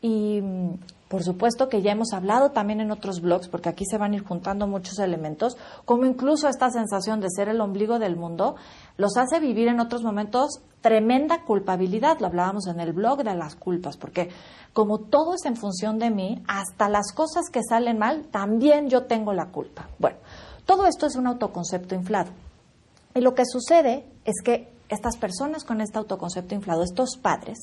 Y 0.00 0.40
mm, 0.40 0.78
por 1.08 1.22
supuesto 1.22 1.68
que 1.68 1.82
ya 1.82 1.92
hemos 1.92 2.14
hablado 2.14 2.50
también 2.52 2.80
en 2.80 2.90
otros 2.90 3.20
blogs, 3.20 3.48
porque 3.48 3.68
aquí 3.68 3.84
se 3.84 3.98
van 3.98 4.12
a 4.12 4.16
ir 4.16 4.24
juntando 4.24 4.66
muchos 4.66 4.98
elementos, 5.00 5.58
como 5.84 6.06
incluso 6.06 6.48
esta 6.48 6.70
sensación 6.70 7.20
de 7.20 7.28
ser 7.28 7.50
el 7.50 7.60
ombligo 7.60 7.98
del 7.98 8.16
mundo 8.16 8.56
los 8.96 9.18
hace 9.18 9.38
vivir 9.38 9.68
en 9.68 9.80
otros 9.80 10.02
momentos 10.02 10.60
tremenda 10.80 11.44
culpabilidad. 11.44 12.20
Lo 12.20 12.26
hablábamos 12.28 12.68
en 12.68 12.80
el 12.80 12.94
blog 12.94 13.22
de 13.22 13.34
las 13.34 13.54
culpas, 13.54 13.98
porque 13.98 14.30
como 14.72 14.98
todo 14.98 15.34
es 15.34 15.44
en 15.44 15.56
función 15.56 15.98
de 15.98 16.10
mí, 16.10 16.42
hasta 16.46 16.88
las 16.88 17.12
cosas 17.12 17.50
que 17.52 17.60
salen 17.62 17.98
mal, 17.98 18.28
también 18.30 18.88
yo 18.88 19.04
tengo 19.04 19.34
la 19.34 19.46
culpa. 19.46 19.88
Bueno, 19.98 20.16
todo 20.68 20.86
esto 20.86 21.06
es 21.06 21.16
un 21.16 21.26
autoconcepto 21.26 21.94
inflado. 21.94 22.30
Y 23.14 23.22
lo 23.22 23.34
que 23.34 23.44
sucede 23.46 24.04
es 24.26 24.34
que 24.44 24.68
estas 24.90 25.16
personas 25.16 25.64
con 25.64 25.80
este 25.80 25.96
autoconcepto 25.96 26.54
inflado, 26.54 26.82
estos 26.82 27.16
padres, 27.16 27.60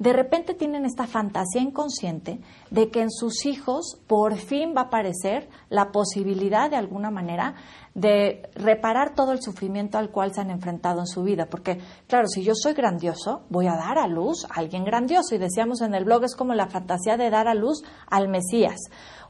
de 0.00 0.14
repente 0.14 0.54
tienen 0.54 0.86
esta 0.86 1.06
fantasía 1.06 1.60
inconsciente 1.60 2.40
de 2.70 2.90
que 2.90 3.02
en 3.02 3.10
sus 3.10 3.44
hijos 3.44 4.00
por 4.06 4.36
fin 4.36 4.72
va 4.74 4.80
a 4.80 4.84
aparecer 4.84 5.50
la 5.68 5.92
posibilidad 5.92 6.70
de 6.70 6.76
alguna 6.76 7.10
manera 7.10 7.54
de 7.92 8.48
reparar 8.54 9.14
todo 9.14 9.32
el 9.32 9.42
sufrimiento 9.42 9.98
al 9.98 10.10
cual 10.10 10.32
se 10.32 10.40
han 10.40 10.50
enfrentado 10.50 11.00
en 11.00 11.06
su 11.06 11.22
vida. 11.22 11.46
Porque, 11.50 11.82
claro, 12.06 12.28
si 12.28 12.42
yo 12.42 12.54
soy 12.54 12.72
grandioso, 12.72 13.42
voy 13.50 13.66
a 13.66 13.76
dar 13.76 13.98
a 13.98 14.06
luz 14.06 14.46
a 14.46 14.60
alguien 14.60 14.84
grandioso. 14.84 15.34
Y 15.34 15.38
decíamos 15.38 15.82
en 15.82 15.94
el 15.94 16.06
blog, 16.06 16.24
es 16.24 16.34
como 16.34 16.54
la 16.54 16.68
fantasía 16.68 17.18
de 17.18 17.28
dar 17.28 17.46
a 17.46 17.54
luz 17.54 17.82
al 18.06 18.28
Mesías. 18.28 18.78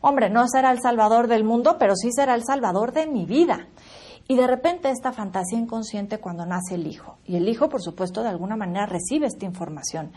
Hombre, 0.02 0.30
no 0.30 0.46
será 0.46 0.70
el 0.70 0.80
salvador 0.80 1.26
del 1.26 1.42
mundo, 1.42 1.78
pero 1.80 1.96
sí 1.96 2.10
será 2.12 2.36
el 2.36 2.44
salvador 2.44 2.92
de 2.92 3.08
mi 3.08 3.26
vida. 3.26 3.66
Y 4.30 4.36
de 4.36 4.46
repente 4.46 4.88
esta 4.90 5.10
fantasía 5.10 5.58
inconsciente 5.58 6.18
cuando 6.18 6.46
nace 6.46 6.76
el 6.76 6.86
hijo. 6.86 7.18
Y 7.26 7.34
el 7.34 7.48
hijo, 7.48 7.68
por 7.68 7.82
supuesto, 7.82 8.22
de 8.22 8.28
alguna 8.28 8.54
manera 8.54 8.86
recibe 8.86 9.26
esta 9.26 9.44
información. 9.44 10.12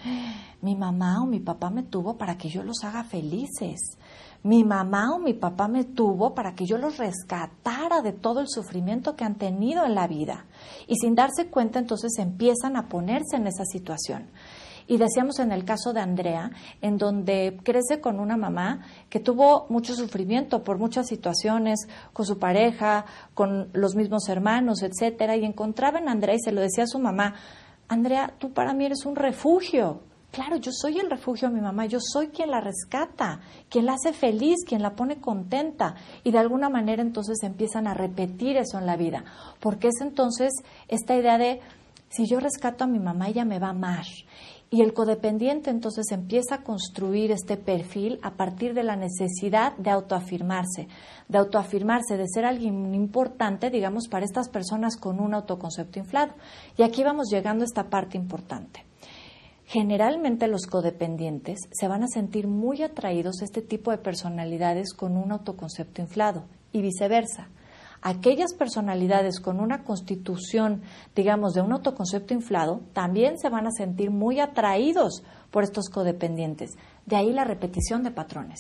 Mi 0.62 0.76
mamá 0.76 1.24
o 1.24 1.26
mi 1.26 1.40
papá 1.40 1.72
me 1.72 1.82
tuvo 1.82 2.16
para 2.16 2.38
que 2.38 2.48
yo 2.48 2.62
los 2.62 2.84
haga 2.84 3.06
felices. 3.06 3.98
Mi 4.44 4.64
mamá 4.64 5.16
o 5.16 5.18
mi 5.18 5.34
papá 5.34 5.68
me 5.68 5.84
tuvo 5.84 6.36
para 6.36 6.54
que 6.54 6.68
yo 6.68 6.78
los 6.78 6.98
rescatara 6.98 8.04
de 8.04 8.14
todo 8.14 8.42
el 8.42 8.50
sufrimiento 8.50 9.16
que 9.16 9.24
han 9.24 9.40
tenido 9.40 9.84
en 9.84 9.96
la 9.96 10.06
vida. 10.06 10.46
Y 10.86 10.98
sin 10.98 11.16
darse 11.16 11.48
cuenta, 11.48 11.80
entonces 11.80 12.12
empiezan 12.20 12.78
a 12.78 12.90
ponerse 12.90 13.38
en 13.38 13.48
esa 13.48 13.66
situación. 13.66 14.28
Y 14.88 14.98
decíamos 14.98 15.40
en 15.40 15.52
el 15.52 15.66
caso 15.66 15.94
de 15.94 16.02
Andrea, 16.02 16.52
en 16.82 16.98
donde 16.98 17.58
crece 17.64 18.02
con 18.02 18.20
una 18.20 18.38
mamá 18.38 18.82
que 19.10 19.20
tuvo 19.20 19.66
mucho 19.70 19.96
sufrimiento 19.96 20.64
por 20.64 20.78
muchas 20.78 21.08
situaciones, 21.08 21.88
con 22.12 22.26
su 22.26 22.38
pareja, 22.40 23.06
con 23.34 23.70
los 23.74 23.96
mismos 23.96 24.28
hermanos, 24.30 24.84
etcétera, 24.84 25.36
y 25.38 25.46
encontraba 25.46 26.00
en 26.00 26.10
Andrea 26.10 26.36
y 26.36 26.40
se 26.40 26.52
lo 26.52 26.62
decía 26.62 26.84
a 26.84 26.88
su 26.88 27.00
mamá, 27.00 27.36
Andrea, 27.88 28.34
tú 28.40 28.52
para 28.54 28.74
mí 28.74 28.86
eres 28.86 29.06
un 29.06 29.16
refugio. 29.16 30.02
Claro, 30.32 30.56
yo 30.56 30.72
soy 30.72 30.98
el 30.98 31.12
refugio 31.12 31.48
de 31.48 31.54
mi 31.54 31.62
mamá, 31.62 31.86
yo 31.86 32.00
soy 32.02 32.30
quien 32.30 32.50
la 32.50 32.60
rescata, 32.60 33.40
quien 33.70 33.86
la 33.86 33.94
hace 33.94 34.14
feliz, 34.14 34.66
quien 34.66 34.82
la 34.82 34.96
pone 34.96 35.22
contenta. 35.22 35.94
Y 36.24 36.32
de 36.32 36.40
alguna 36.40 36.70
manera 36.70 37.04
entonces 37.04 37.44
empiezan 37.44 37.86
a 37.86 37.94
repetir 37.94 38.58
eso 38.58 38.80
en 38.80 38.88
la 38.88 38.98
vida, 38.98 39.24
porque 39.60 39.90
es 39.90 40.02
entonces 40.02 40.52
esta 40.88 41.16
idea 41.16 41.38
de, 41.38 41.62
si 42.10 42.26
yo 42.26 42.40
rescato 42.40 42.84
a 42.84 42.88
mi 42.88 42.98
mamá, 42.98 43.28
ella 43.28 43.46
me 43.46 43.60
va 43.60 43.68
a 43.68 43.72
amar. 43.72 44.06
Y 44.74 44.82
el 44.82 44.92
codependiente 44.92 45.70
entonces 45.70 46.12
empieza 46.12 46.56
a 46.56 46.64
construir 46.64 47.32
este 47.32 47.58
perfil 47.58 48.18
a 48.24 48.32
partir 48.32 48.74
de 48.74 48.82
la 48.82 48.96
necesidad 48.96 49.78
de 49.78 49.92
autoafirmarse, 49.92 50.88
de 51.28 51.38
autoafirmarse, 51.38 52.18
de 52.18 52.28
ser 52.28 52.44
alguien 52.44 52.96
importante, 52.96 53.70
digamos, 53.70 54.08
para 54.08 54.26
estas 54.26 54.50
personas 54.50 54.98
con 54.98 55.20
un 55.20 55.36
autoconcepto 55.36 56.00
inflado. 56.00 56.34
Y 56.76 56.82
aquí 56.82 57.04
vamos 57.04 57.30
llegando 57.30 57.64
a 57.64 57.68
esta 57.68 57.92
parte 57.92 58.18
importante. 58.18 58.84
Generalmente 59.68 60.48
los 60.48 60.66
codependientes 60.66 61.60
se 61.72 61.88
van 61.88 62.02
a 62.02 62.08
sentir 62.08 62.48
muy 62.48 62.82
atraídos 62.82 63.42
a 63.44 63.46
este 63.46 63.62
tipo 63.62 63.92
de 63.92 64.00
personalidades 64.00 64.96
con 64.96 65.18
un 65.18 65.34
autoconcepto 65.34 66.02
inflado 66.02 66.46
y 66.72 66.82
viceversa 66.82 67.48
aquellas 68.04 68.54
personalidades 68.54 69.40
con 69.40 69.62
una 69.62 69.84
constitución, 69.84 70.82
digamos, 71.16 71.54
de 71.54 71.62
un 71.62 71.72
autoconcepto 71.72 72.34
inflado, 72.34 72.82
también 72.92 73.40
se 73.40 73.50
van 73.50 73.66
a 73.66 73.72
sentir 73.72 74.12
muy 74.12 74.42
atraídos 74.42 75.24
por 75.52 75.64
estos 75.64 75.90
codependientes. 75.90 76.72
De 77.06 77.16
ahí 77.16 77.32
la 77.32 77.44
repetición 77.44 78.04
de 78.04 78.12
patrones. 78.12 78.60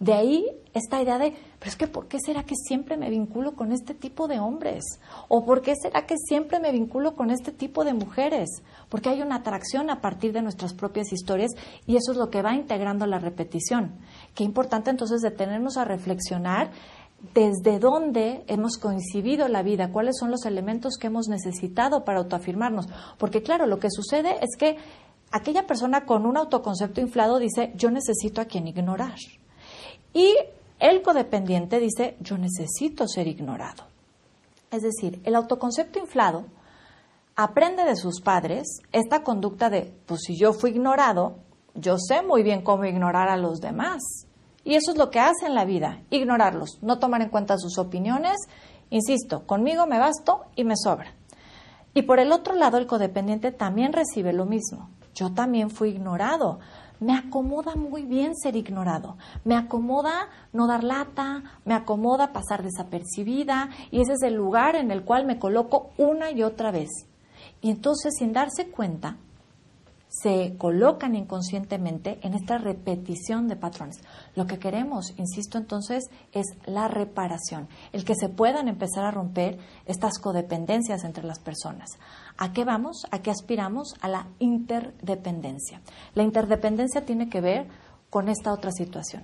De 0.00 0.12
ahí 0.12 0.46
esta 0.74 1.00
idea 1.00 1.18
de, 1.18 1.34
pero 1.58 1.70
es 1.70 1.76
que 1.76 1.86
¿por 1.86 2.08
qué 2.08 2.18
será 2.18 2.42
que 2.42 2.54
siempre 2.56 2.96
me 2.96 3.10
vinculo 3.10 3.54
con 3.54 3.70
este 3.70 3.94
tipo 3.94 4.28
de 4.28 4.40
hombres? 4.40 4.82
¿O 5.28 5.44
por 5.44 5.62
qué 5.62 5.74
será 5.80 6.04
que 6.04 6.16
siempre 6.16 6.58
me 6.58 6.72
vinculo 6.72 7.14
con 7.14 7.30
este 7.30 7.52
tipo 7.52 7.84
de 7.84 7.94
mujeres? 7.94 8.48
Porque 8.88 9.10
hay 9.10 9.22
una 9.22 9.36
atracción 9.36 9.88
a 9.90 10.00
partir 10.00 10.32
de 10.32 10.42
nuestras 10.42 10.74
propias 10.74 11.12
historias 11.12 11.52
y 11.86 11.96
eso 11.96 12.12
es 12.12 12.18
lo 12.18 12.30
que 12.30 12.42
va 12.42 12.54
integrando 12.54 13.06
la 13.06 13.18
repetición. 13.18 13.92
Qué 14.34 14.42
importante 14.42 14.90
entonces 14.90 15.20
detenernos 15.20 15.76
a 15.76 15.84
reflexionar 15.84 16.70
desde 17.34 17.78
dónde 17.78 18.44
hemos 18.46 18.76
coincidido 18.76 19.48
la 19.48 19.62
vida, 19.62 19.92
cuáles 19.92 20.16
son 20.18 20.30
los 20.30 20.44
elementos 20.44 20.96
que 20.98 21.06
hemos 21.06 21.28
necesitado 21.28 22.04
para 22.04 22.18
autoafirmarnos. 22.18 22.86
Porque 23.18 23.42
claro, 23.42 23.66
lo 23.66 23.78
que 23.78 23.90
sucede 23.90 24.36
es 24.42 24.56
que 24.58 24.76
aquella 25.30 25.66
persona 25.66 26.04
con 26.04 26.26
un 26.26 26.36
autoconcepto 26.36 27.00
inflado 27.00 27.38
dice, 27.38 27.72
yo 27.76 27.90
necesito 27.90 28.40
a 28.40 28.44
quien 28.44 28.66
ignorar. 28.66 29.16
Y 30.12 30.34
el 30.78 31.00
codependiente 31.02 31.78
dice, 31.78 32.16
yo 32.20 32.36
necesito 32.36 33.06
ser 33.06 33.28
ignorado. 33.28 33.84
Es 34.70 34.82
decir, 34.82 35.20
el 35.24 35.36
autoconcepto 35.36 35.98
inflado 35.98 36.44
aprende 37.36 37.84
de 37.84 37.96
sus 37.96 38.20
padres 38.20 38.80
esta 38.90 39.22
conducta 39.22 39.70
de, 39.70 39.92
pues 40.06 40.22
si 40.22 40.36
yo 40.36 40.52
fui 40.52 40.70
ignorado, 40.70 41.36
yo 41.74 41.96
sé 41.98 42.22
muy 42.22 42.42
bien 42.42 42.62
cómo 42.62 42.84
ignorar 42.84 43.28
a 43.28 43.36
los 43.36 43.60
demás. 43.60 44.26
Y 44.64 44.74
eso 44.74 44.92
es 44.92 44.98
lo 44.98 45.10
que 45.10 45.20
hace 45.20 45.46
en 45.46 45.54
la 45.54 45.64
vida, 45.64 46.02
ignorarlos, 46.10 46.78
no 46.82 46.98
tomar 46.98 47.22
en 47.22 47.30
cuenta 47.30 47.58
sus 47.58 47.78
opiniones. 47.78 48.36
Insisto, 48.90 49.46
conmigo 49.46 49.86
me 49.86 49.98
basto 49.98 50.44
y 50.54 50.64
me 50.64 50.74
sobra. 50.76 51.14
Y 51.94 52.02
por 52.02 52.20
el 52.20 52.32
otro 52.32 52.54
lado, 52.54 52.78
el 52.78 52.86
codependiente 52.86 53.52
también 53.52 53.92
recibe 53.92 54.32
lo 54.32 54.46
mismo. 54.46 54.88
Yo 55.14 55.32
también 55.32 55.70
fui 55.70 55.90
ignorado. 55.90 56.60
Me 57.00 57.14
acomoda 57.14 57.74
muy 57.74 58.04
bien 58.04 58.36
ser 58.36 58.56
ignorado. 58.56 59.16
Me 59.44 59.56
acomoda 59.56 60.28
no 60.52 60.66
dar 60.66 60.84
lata, 60.84 61.42
me 61.64 61.74
acomoda 61.74 62.32
pasar 62.32 62.62
desapercibida 62.62 63.70
y 63.90 64.00
ese 64.00 64.12
es 64.12 64.22
el 64.22 64.34
lugar 64.34 64.76
en 64.76 64.90
el 64.90 65.04
cual 65.04 65.26
me 65.26 65.38
coloco 65.38 65.90
una 65.98 66.30
y 66.30 66.42
otra 66.42 66.70
vez. 66.70 66.88
Y 67.60 67.70
entonces, 67.70 68.14
sin 68.16 68.32
darse 68.32 68.70
cuenta, 68.70 69.16
se 70.12 70.56
colocan 70.58 71.14
inconscientemente 71.14 72.18
en 72.22 72.34
esta 72.34 72.58
repetición 72.58 73.48
de 73.48 73.56
patrones. 73.56 73.96
Lo 74.36 74.46
que 74.46 74.58
queremos, 74.58 75.14
insisto 75.16 75.56
entonces, 75.56 76.04
es 76.32 76.44
la 76.66 76.86
reparación, 76.86 77.66
el 77.92 78.04
que 78.04 78.14
se 78.14 78.28
puedan 78.28 78.68
empezar 78.68 79.06
a 79.06 79.10
romper 79.10 79.58
estas 79.86 80.18
codependencias 80.18 81.04
entre 81.04 81.24
las 81.24 81.38
personas. 81.38 81.88
¿A 82.36 82.52
qué 82.52 82.64
vamos? 82.64 83.06
¿A 83.10 83.20
qué 83.20 83.30
aspiramos? 83.30 83.94
A 84.02 84.08
la 84.08 84.28
interdependencia. 84.38 85.80
La 86.14 86.24
interdependencia 86.24 87.06
tiene 87.06 87.30
que 87.30 87.40
ver 87.40 87.68
con 88.10 88.28
esta 88.28 88.52
otra 88.52 88.70
situación. 88.70 89.22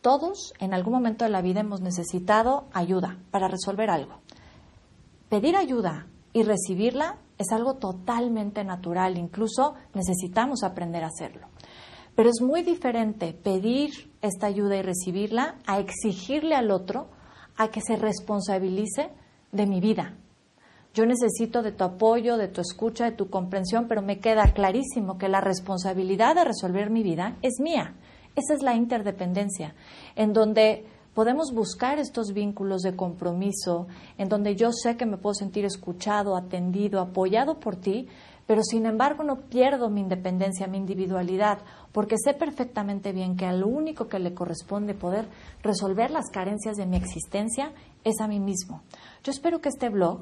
Todos 0.00 0.52
en 0.58 0.74
algún 0.74 0.94
momento 0.94 1.26
de 1.26 1.30
la 1.30 1.42
vida 1.42 1.60
hemos 1.60 1.80
necesitado 1.80 2.66
ayuda 2.72 3.18
para 3.30 3.46
resolver 3.46 3.88
algo. 3.88 4.18
Pedir 5.28 5.54
ayuda 5.54 6.06
y 6.32 6.42
recibirla 6.42 7.18
es 7.38 7.52
algo 7.52 7.74
totalmente 7.74 8.64
natural, 8.64 9.16
incluso 9.16 9.74
necesitamos 9.94 10.62
aprender 10.64 11.04
a 11.04 11.08
hacerlo. 11.08 11.48
Pero 12.14 12.30
es 12.30 12.42
muy 12.42 12.62
diferente 12.62 13.32
pedir 13.32 13.90
esta 14.20 14.48
ayuda 14.48 14.76
y 14.76 14.82
recibirla 14.82 15.58
a 15.66 15.78
exigirle 15.78 16.56
al 16.56 16.72
otro 16.72 17.08
a 17.56 17.68
que 17.68 17.80
se 17.80 17.96
responsabilice 17.96 19.10
de 19.52 19.66
mi 19.66 19.80
vida. 19.80 20.16
Yo 20.94 21.06
necesito 21.06 21.62
de 21.62 21.70
tu 21.70 21.84
apoyo, 21.84 22.36
de 22.36 22.48
tu 22.48 22.60
escucha, 22.60 23.04
de 23.04 23.16
tu 23.16 23.30
comprensión, 23.30 23.86
pero 23.86 24.02
me 24.02 24.18
queda 24.18 24.52
clarísimo 24.52 25.16
que 25.16 25.28
la 25.28 25.40
responsabilidad 25.40 26.34
de 26.34 26.44
resolver 26.44 26.90
mi 26.90 27.04
vida 27.04 27.36
es 27.42 27.60
mía. 27.60 27.94
Esa 28.34 28.54
es 28.54 28.62
la 28.62 28.74
interdependencia, 28.74 29.74
en 30.16 30.32
donde 30.32 30.86
podemos 31.18 31.52
buscar 31.52 31.98
estos 31.98 32.32
vínculos 32.32 32.82
de 32.82 32.94
compromiso 32.94 33.88
en 34.18 34.28
donde 34.28 34.54
yo 34.54 34.70
sé 34.70 34.96
que 34.96 35.04
me 35.04 35.16
puedo 35.16 35.34
sentir 35.34 35.64
escuchado, 35.64 36.36
atendido, 36.36 37.00
apoyado 37.00 37.58
por 37.58 37.74
ti, 37.74 38.06
pero 38.46 38.62
sin 38.62 38.86
embargo 38.86 39.24
no 39.24 39.40
pierdo 39.40 39.90
mi 39.90 40.00
independencia, 40.00 40.68
mi 40.68 40.78
individualidad, 40.78 41.58
porque 41.90 42.14
sé 42.24 42.34
perfectamente 42.34 43.10
bien 43.10 43.36
que 43.36 43.46
al 43.46 43.64
único 43.64 44.06
que 44.06 44.20
le 44.20 44.32
corresponde 44.32 44.94
poder 44.94 45.26
resolver 45.60 46.12
las 46.12 46.30
carencias 46.30 46.76
de 46.76 46.86
mi 46.86 46.96
existencia 46.96 47.72
es 48.04 48.20
a 48.20 48.28
mí 48.28 48.38
mismo. 48.38 48.82
Yo 49.24 49.32
espero 49.32 49.60
que 49.60 49.70
este 49.70 49.88
blog 49.88 50.20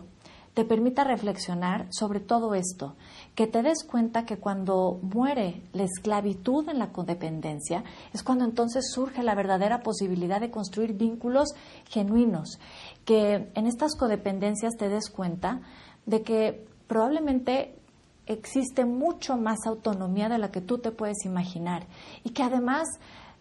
te 0.54 0.64
permita 0.64 1.04
reflexionar 1.04 1.88
sobre 1.90 2.20
todo 2.20 2.54
esto, 2.54 2.96
que 3.36 3.46
te 3.46 3.62
des 3.62 3.84
cuenta 3.84 4.24
que 4.24 4.38
cuando 4.38 4.98
muere 5.02 5.62
la 5.74 5.84
esclavitud 5.84 6.68
en 6.70 6.78
la 6.78 6.90
codependencia, 6.90 7.84
es 8.14 8.22
cuando 8.22 8.46
entonces 8.46 8.90
surge 8.90 9.22
la 9.22 9.34
verdadera 9.34 9.82
posibilidad 9.82 10.40
de 10.40 10.50
construir 10.50 10.94
vínculos 10.94 11.50
genuinos, 11.90 12.58
que 13.04 13.50
en 13.54 13.66
estas 13.66 13.94
codependencias 13.94 14.72
te 14.78 14.88
des 14.88 15.10
cuenta 15.10 15.60
de 16.06 16.22
que 16.22 16.66
probablemente 16.88 17.76
existe 18.24 18.86
mucho 18.86 19.36
más 19.36 19.58
autonomía 19.66 20.30
de 20.30 20.38
la 20.38 20.50
que 20.50 20.62
tú 20.62 20.78
te 20.78 20.90
puedes 20.90 21.26
imaginar 21.26 21.86
y 22.24 22.30
que 22.30 22.42
además 22.42 22.88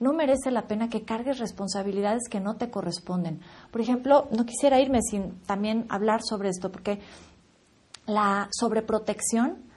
no 0.02 0.12
merece 0.12 0.52
la 0.52 0.68
pena 0.68 0.90
que 0.90 1.04
cargues 1.04 1.40
responsabilidades 1.40 2.28
que 2.30 2.42
no 2.42 2.58
te 2.58 2.70
corresponden. 2.70 3.40
Por 3.72 3.80
ejemplo, 3.80 4.28
no 4.38 4.46
quisiera 4.46 4.82
irme 4.82 5.00
sin 5.02 5.40
también 5.44 5.86
hablar 5.88 6.20
sobre 6.22 6.50
esto, 6.50 6.70
porque 6.70 7.00
la 8.06 8.50
sobreprotección 8.52 9.74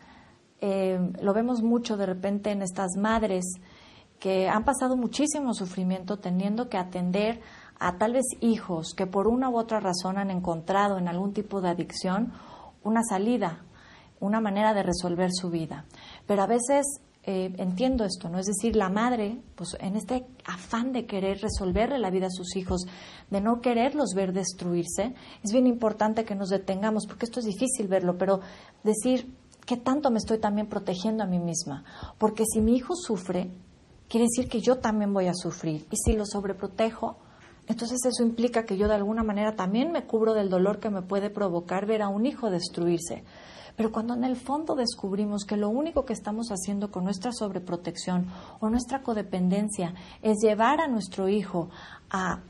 eh, 0.61 0.99
lo 1.21 1.33
vemos 1.35 1.62
mucho 1.62 1.97
de 1.97 2.07
repente 2.07 2.50
en 2.50 2.62
estas 2.62 2.97
madres 2.97 3.45
que 4.19 4.49
han 4.49 4.65
pasado 4.65 4.97
muchísimo 4.97 5.55
sufrimiento 5.55 6.19
teniendo 6.19 6.69
que 6.69 6.77
atender 6.77 7.41
a 7.79 7.97
tal 7.97 8.15
vez 8.15 8.25
hijos 8.41 8.93
que 8.97 9.07
por 9.07 9.29
una 9.29 9.49
u 9.49 9.57
otra 9.57 9.79
razón 9.81 10.19
han 10.19 10.31
encontrado 10.31 10.99
en 10.99 11.09
algún 11.09 11.33
tipo 11.33 11.61
de 11.61 11.69
adicción 11.69 12.33
una 12.83 13.03
salida, 13.03 13.62
una 14.21 14.41
manera 14.41 14.75
de 14.75 14.83
resolver 14.83 15.31
su 15.33 15.50
vida. 15.50 15.85
Pero 16.27 16.43
a 16.43 16.47
veces 16.47 17.00
eh, 17.31 17.53
entiendo 17.59 18.05
esto, 18.05 18.29
¿no? 18.29 18.38
Es 18.38 18.47
decir, 18.47 18.75
la 18.75 18.88
madre, 18.88 19.38
pues 19.55 19.77
en 19.81 19.97
este 19.97 20.27
afán 20.47 20.93
de 20.93 21.05
querer 21.05 21.41
resolverle 21.41 21.99
la 21.99 22.11
vida 22.11 22.29
a 22.29 22.31
sus 22.31 22.57
hijos, 22.57 22.87
de 23.31 23.41
no 23.41 23.61
quererlos 23.61 24.15
ver 24.15 24.33
destruirse, 24.33 25.15
es 25.43 25.53
bien 25.53 25.67
importante 25.67 26.25
que 26.25 26.35
nos 26.35 26.49
detengamos, 26.49 27.07
porque 27.07 27.27
esto 27.27 27.41
es 27.41 27.47
difícil 27.47 27.87
verlo, 27.87 28.17
pero 28.17 28.41
decir, 28.83 29.31
¿qué 29.68 29.76
tanto 29.76 30.10
me 30.10 30.16
estoy 30.16 30.38
también 30.38 30.66
protegiendo 30.66 31.22
a 31.22 31.26
mí 31.26 31.38
misma? 31.38 31.84
Porque 32.16 32.44
si 32.50 32.62
mi 32.62 32.75
hijo 32.75 32.94
sufre, 32.96 33.50
quiere 34.08 34.25
decir 34.25 34.48
que 34.48 34.62
yo 34.62 34.78
también 34.78 35.12
voy 35.12 35.26
a 35.26 35.34
sufrir. 35.34 35.87
Y 35.90 35.96
si 35.98 36.16
lo 36.16 36.25
sobreprotejo, 36.25 37.18
entonces 37.66 37.98
eso 38.06 38.22
implica 38.22 38.64
que 38.64 38.78
yo 38.78 38.88
de 38.88 38.94
alguna 38.94 39.22
manera 39.22 39.56
también 39.56 39.92
me 39.92 40.06
cubro 40.06 40.32
del 40.32 40.48
dolor 40.48 40.80
que 40.80 40.88
me 40.88 41.02
puede 41.02 41.28
provocar 41.28 41.84
ver 41.84 42.00
a 42.00 42.08
un 42.08 42.25
hijo 42.25 42.48
destruirse. 42.48 43.25
Pero 43.76 43.92
cuando 43.92 44.14
en 44.14 44.25
el 44.25 44.37
fondo 44.37 44.75
descubrimos 44.75 45.44
que 45.44 45.58
lo 45.58 45.68
único 45.68 46.06
que 46.06 46.14
estamos 46.14 46.48
haciendo 46.48 46.90
con 46.90 47.04
nuestra 47.04 47.30
sobreprotección 47.30 48.26
o 48.60 48.70
nuestra 48.70 49.02
codependencia 49.02 49.92
es 50.22 50.38
llevar 50.42 50.80
a 50.80 50.88
nuestro 50.88 51.28
hijo 51.28 51.68
a 52.08 52.40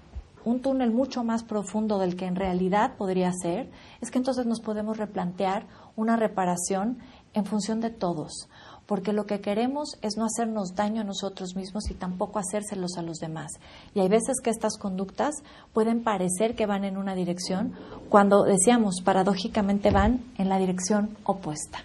un 0.45 0.61
túnel 0.61 0.90
mucho 0.90 1.25
más 1.25 1.42
profundo 1.45 1.99
del 1.99 2.16
que 2.16 2.26
en 2.26 2.37
realidad 2.37 2.97
podría 2.97 3.33
ser, 3.33 3.71
es 4.00 4.11
que 4.11 4.18
entonces 4.18 4.47
nos 4.47 4.61
podemos 4.61 4.97
replantear 4.97 5.66
una 5.97 6.16
reparación 6.16 6.99
en 7.35 7.45
función 7.45 7.80
de 7.80 7.90
todos 7.90 8.49
porque 8.88 9.12
lo 9.12 9.26
que 9.26 9.42
queremos 9.42 9.99
es 10.00 10.16
no 10.16 10.25
hacernos 10.25 10.75
daño 10.75 11.02
a 11.02 11.04
nosotros 11.04 11.54
mismos 11.54 11.90
y 11.90 11.95
tampoco 11.95 12.38
hacérselos 12.38 12.97
a 12.97 13.02
los 13.02 13.18
demás. 13.18 13.52
Y 13.95 14.00
hay 14.00 14.09
veces 14.09 14.40
que 14.42 14.49
estas 14.49 14.78
conductas 14.78 15.35
pueden 15.75 16.02
parecer 16.02 16.57
que 16.57 16.64
van 16.64 16.87
en 16.87 16.97
una 16.97 17.14
dirección, 17.14 17.75
cuando 18.09 18.45
decíamos, 18.45 19.02
paradójicamente 19.04 19.90
van 19.90 20.25
en 20.38 20.49
la 20.49 20.57
dirección 20.57 21.18
opuesta. 21.25 21.80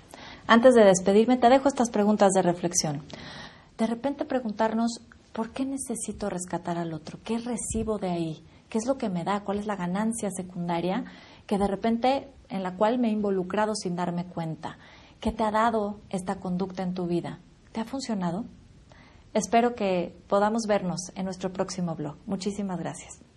Antes 0.48 0.76
de 0.76 0.86
despedirme, 0.86 1.36
te 1.36 1.50
dejo 1.50 1.68
estas 1.68 1.90
preguntas 1.90 2.32
de 2.32 2.42
reflexión. 2.42 3.04
De 3.78 3.86
repente 3.86 4.24
preguntarnos, 4.24 5.02
¿por 5.34 5.52
qué 5.52 5.66
necesito 5.66 6.30
rescatar 6.30 6.78
al 6.78 6.94
otro? 6.94 7.20
¿Qué 7.24 7.38
recibo 7.40 7.98
de 7.98 8.12
ahí? 8.12 8.46
¿Qué 8.70 8.78
es 8.78 8.86
lo 8.88 8.98
que 8.98 9.10
me 9.10 9.24
da? 9.24 9.44
¿Cuál 9.44 9.60
es 9.60 9.66
la 9.66 9.76
ganancia 9.76 10.30
secundaria 10.32 11.06
que 11.46 11.58
de 11.58 11.68
repente 11.68 12.30
en 12.50 12.64
la 12.64 12.76
cual 12.76 13.00
me 13.00 13.10
he 13.10 13.12
involucrado 13.12 13.76
sin 13.76 13.96
darme 13.96 14.26
cuenta? 14.26 14.78
¿Qué 15.20 15.32
te 15.32 15.44
ha 15.44 15.52
dado 15.52 16.00
esta 16.10 16.40
conducta 16.40 16.84
en 16.84 16.94
tu 16.94 17.08
vida? 17.08 17.40
¿Te 17.72 17.82
ha 17.82 17.86
funcionado? 17.86 18.46
Espero 19.34 19.74
que 19.74 20.16
podamos 20.28 20.64
vernos 20.68 21.12
en 21.16 21.26
nuestro 21.26 21.52
próximo 21.52 21.96
blog. 21.96 22.18
Muchísimas 22.26 22.80
gracias. 22.80 23.33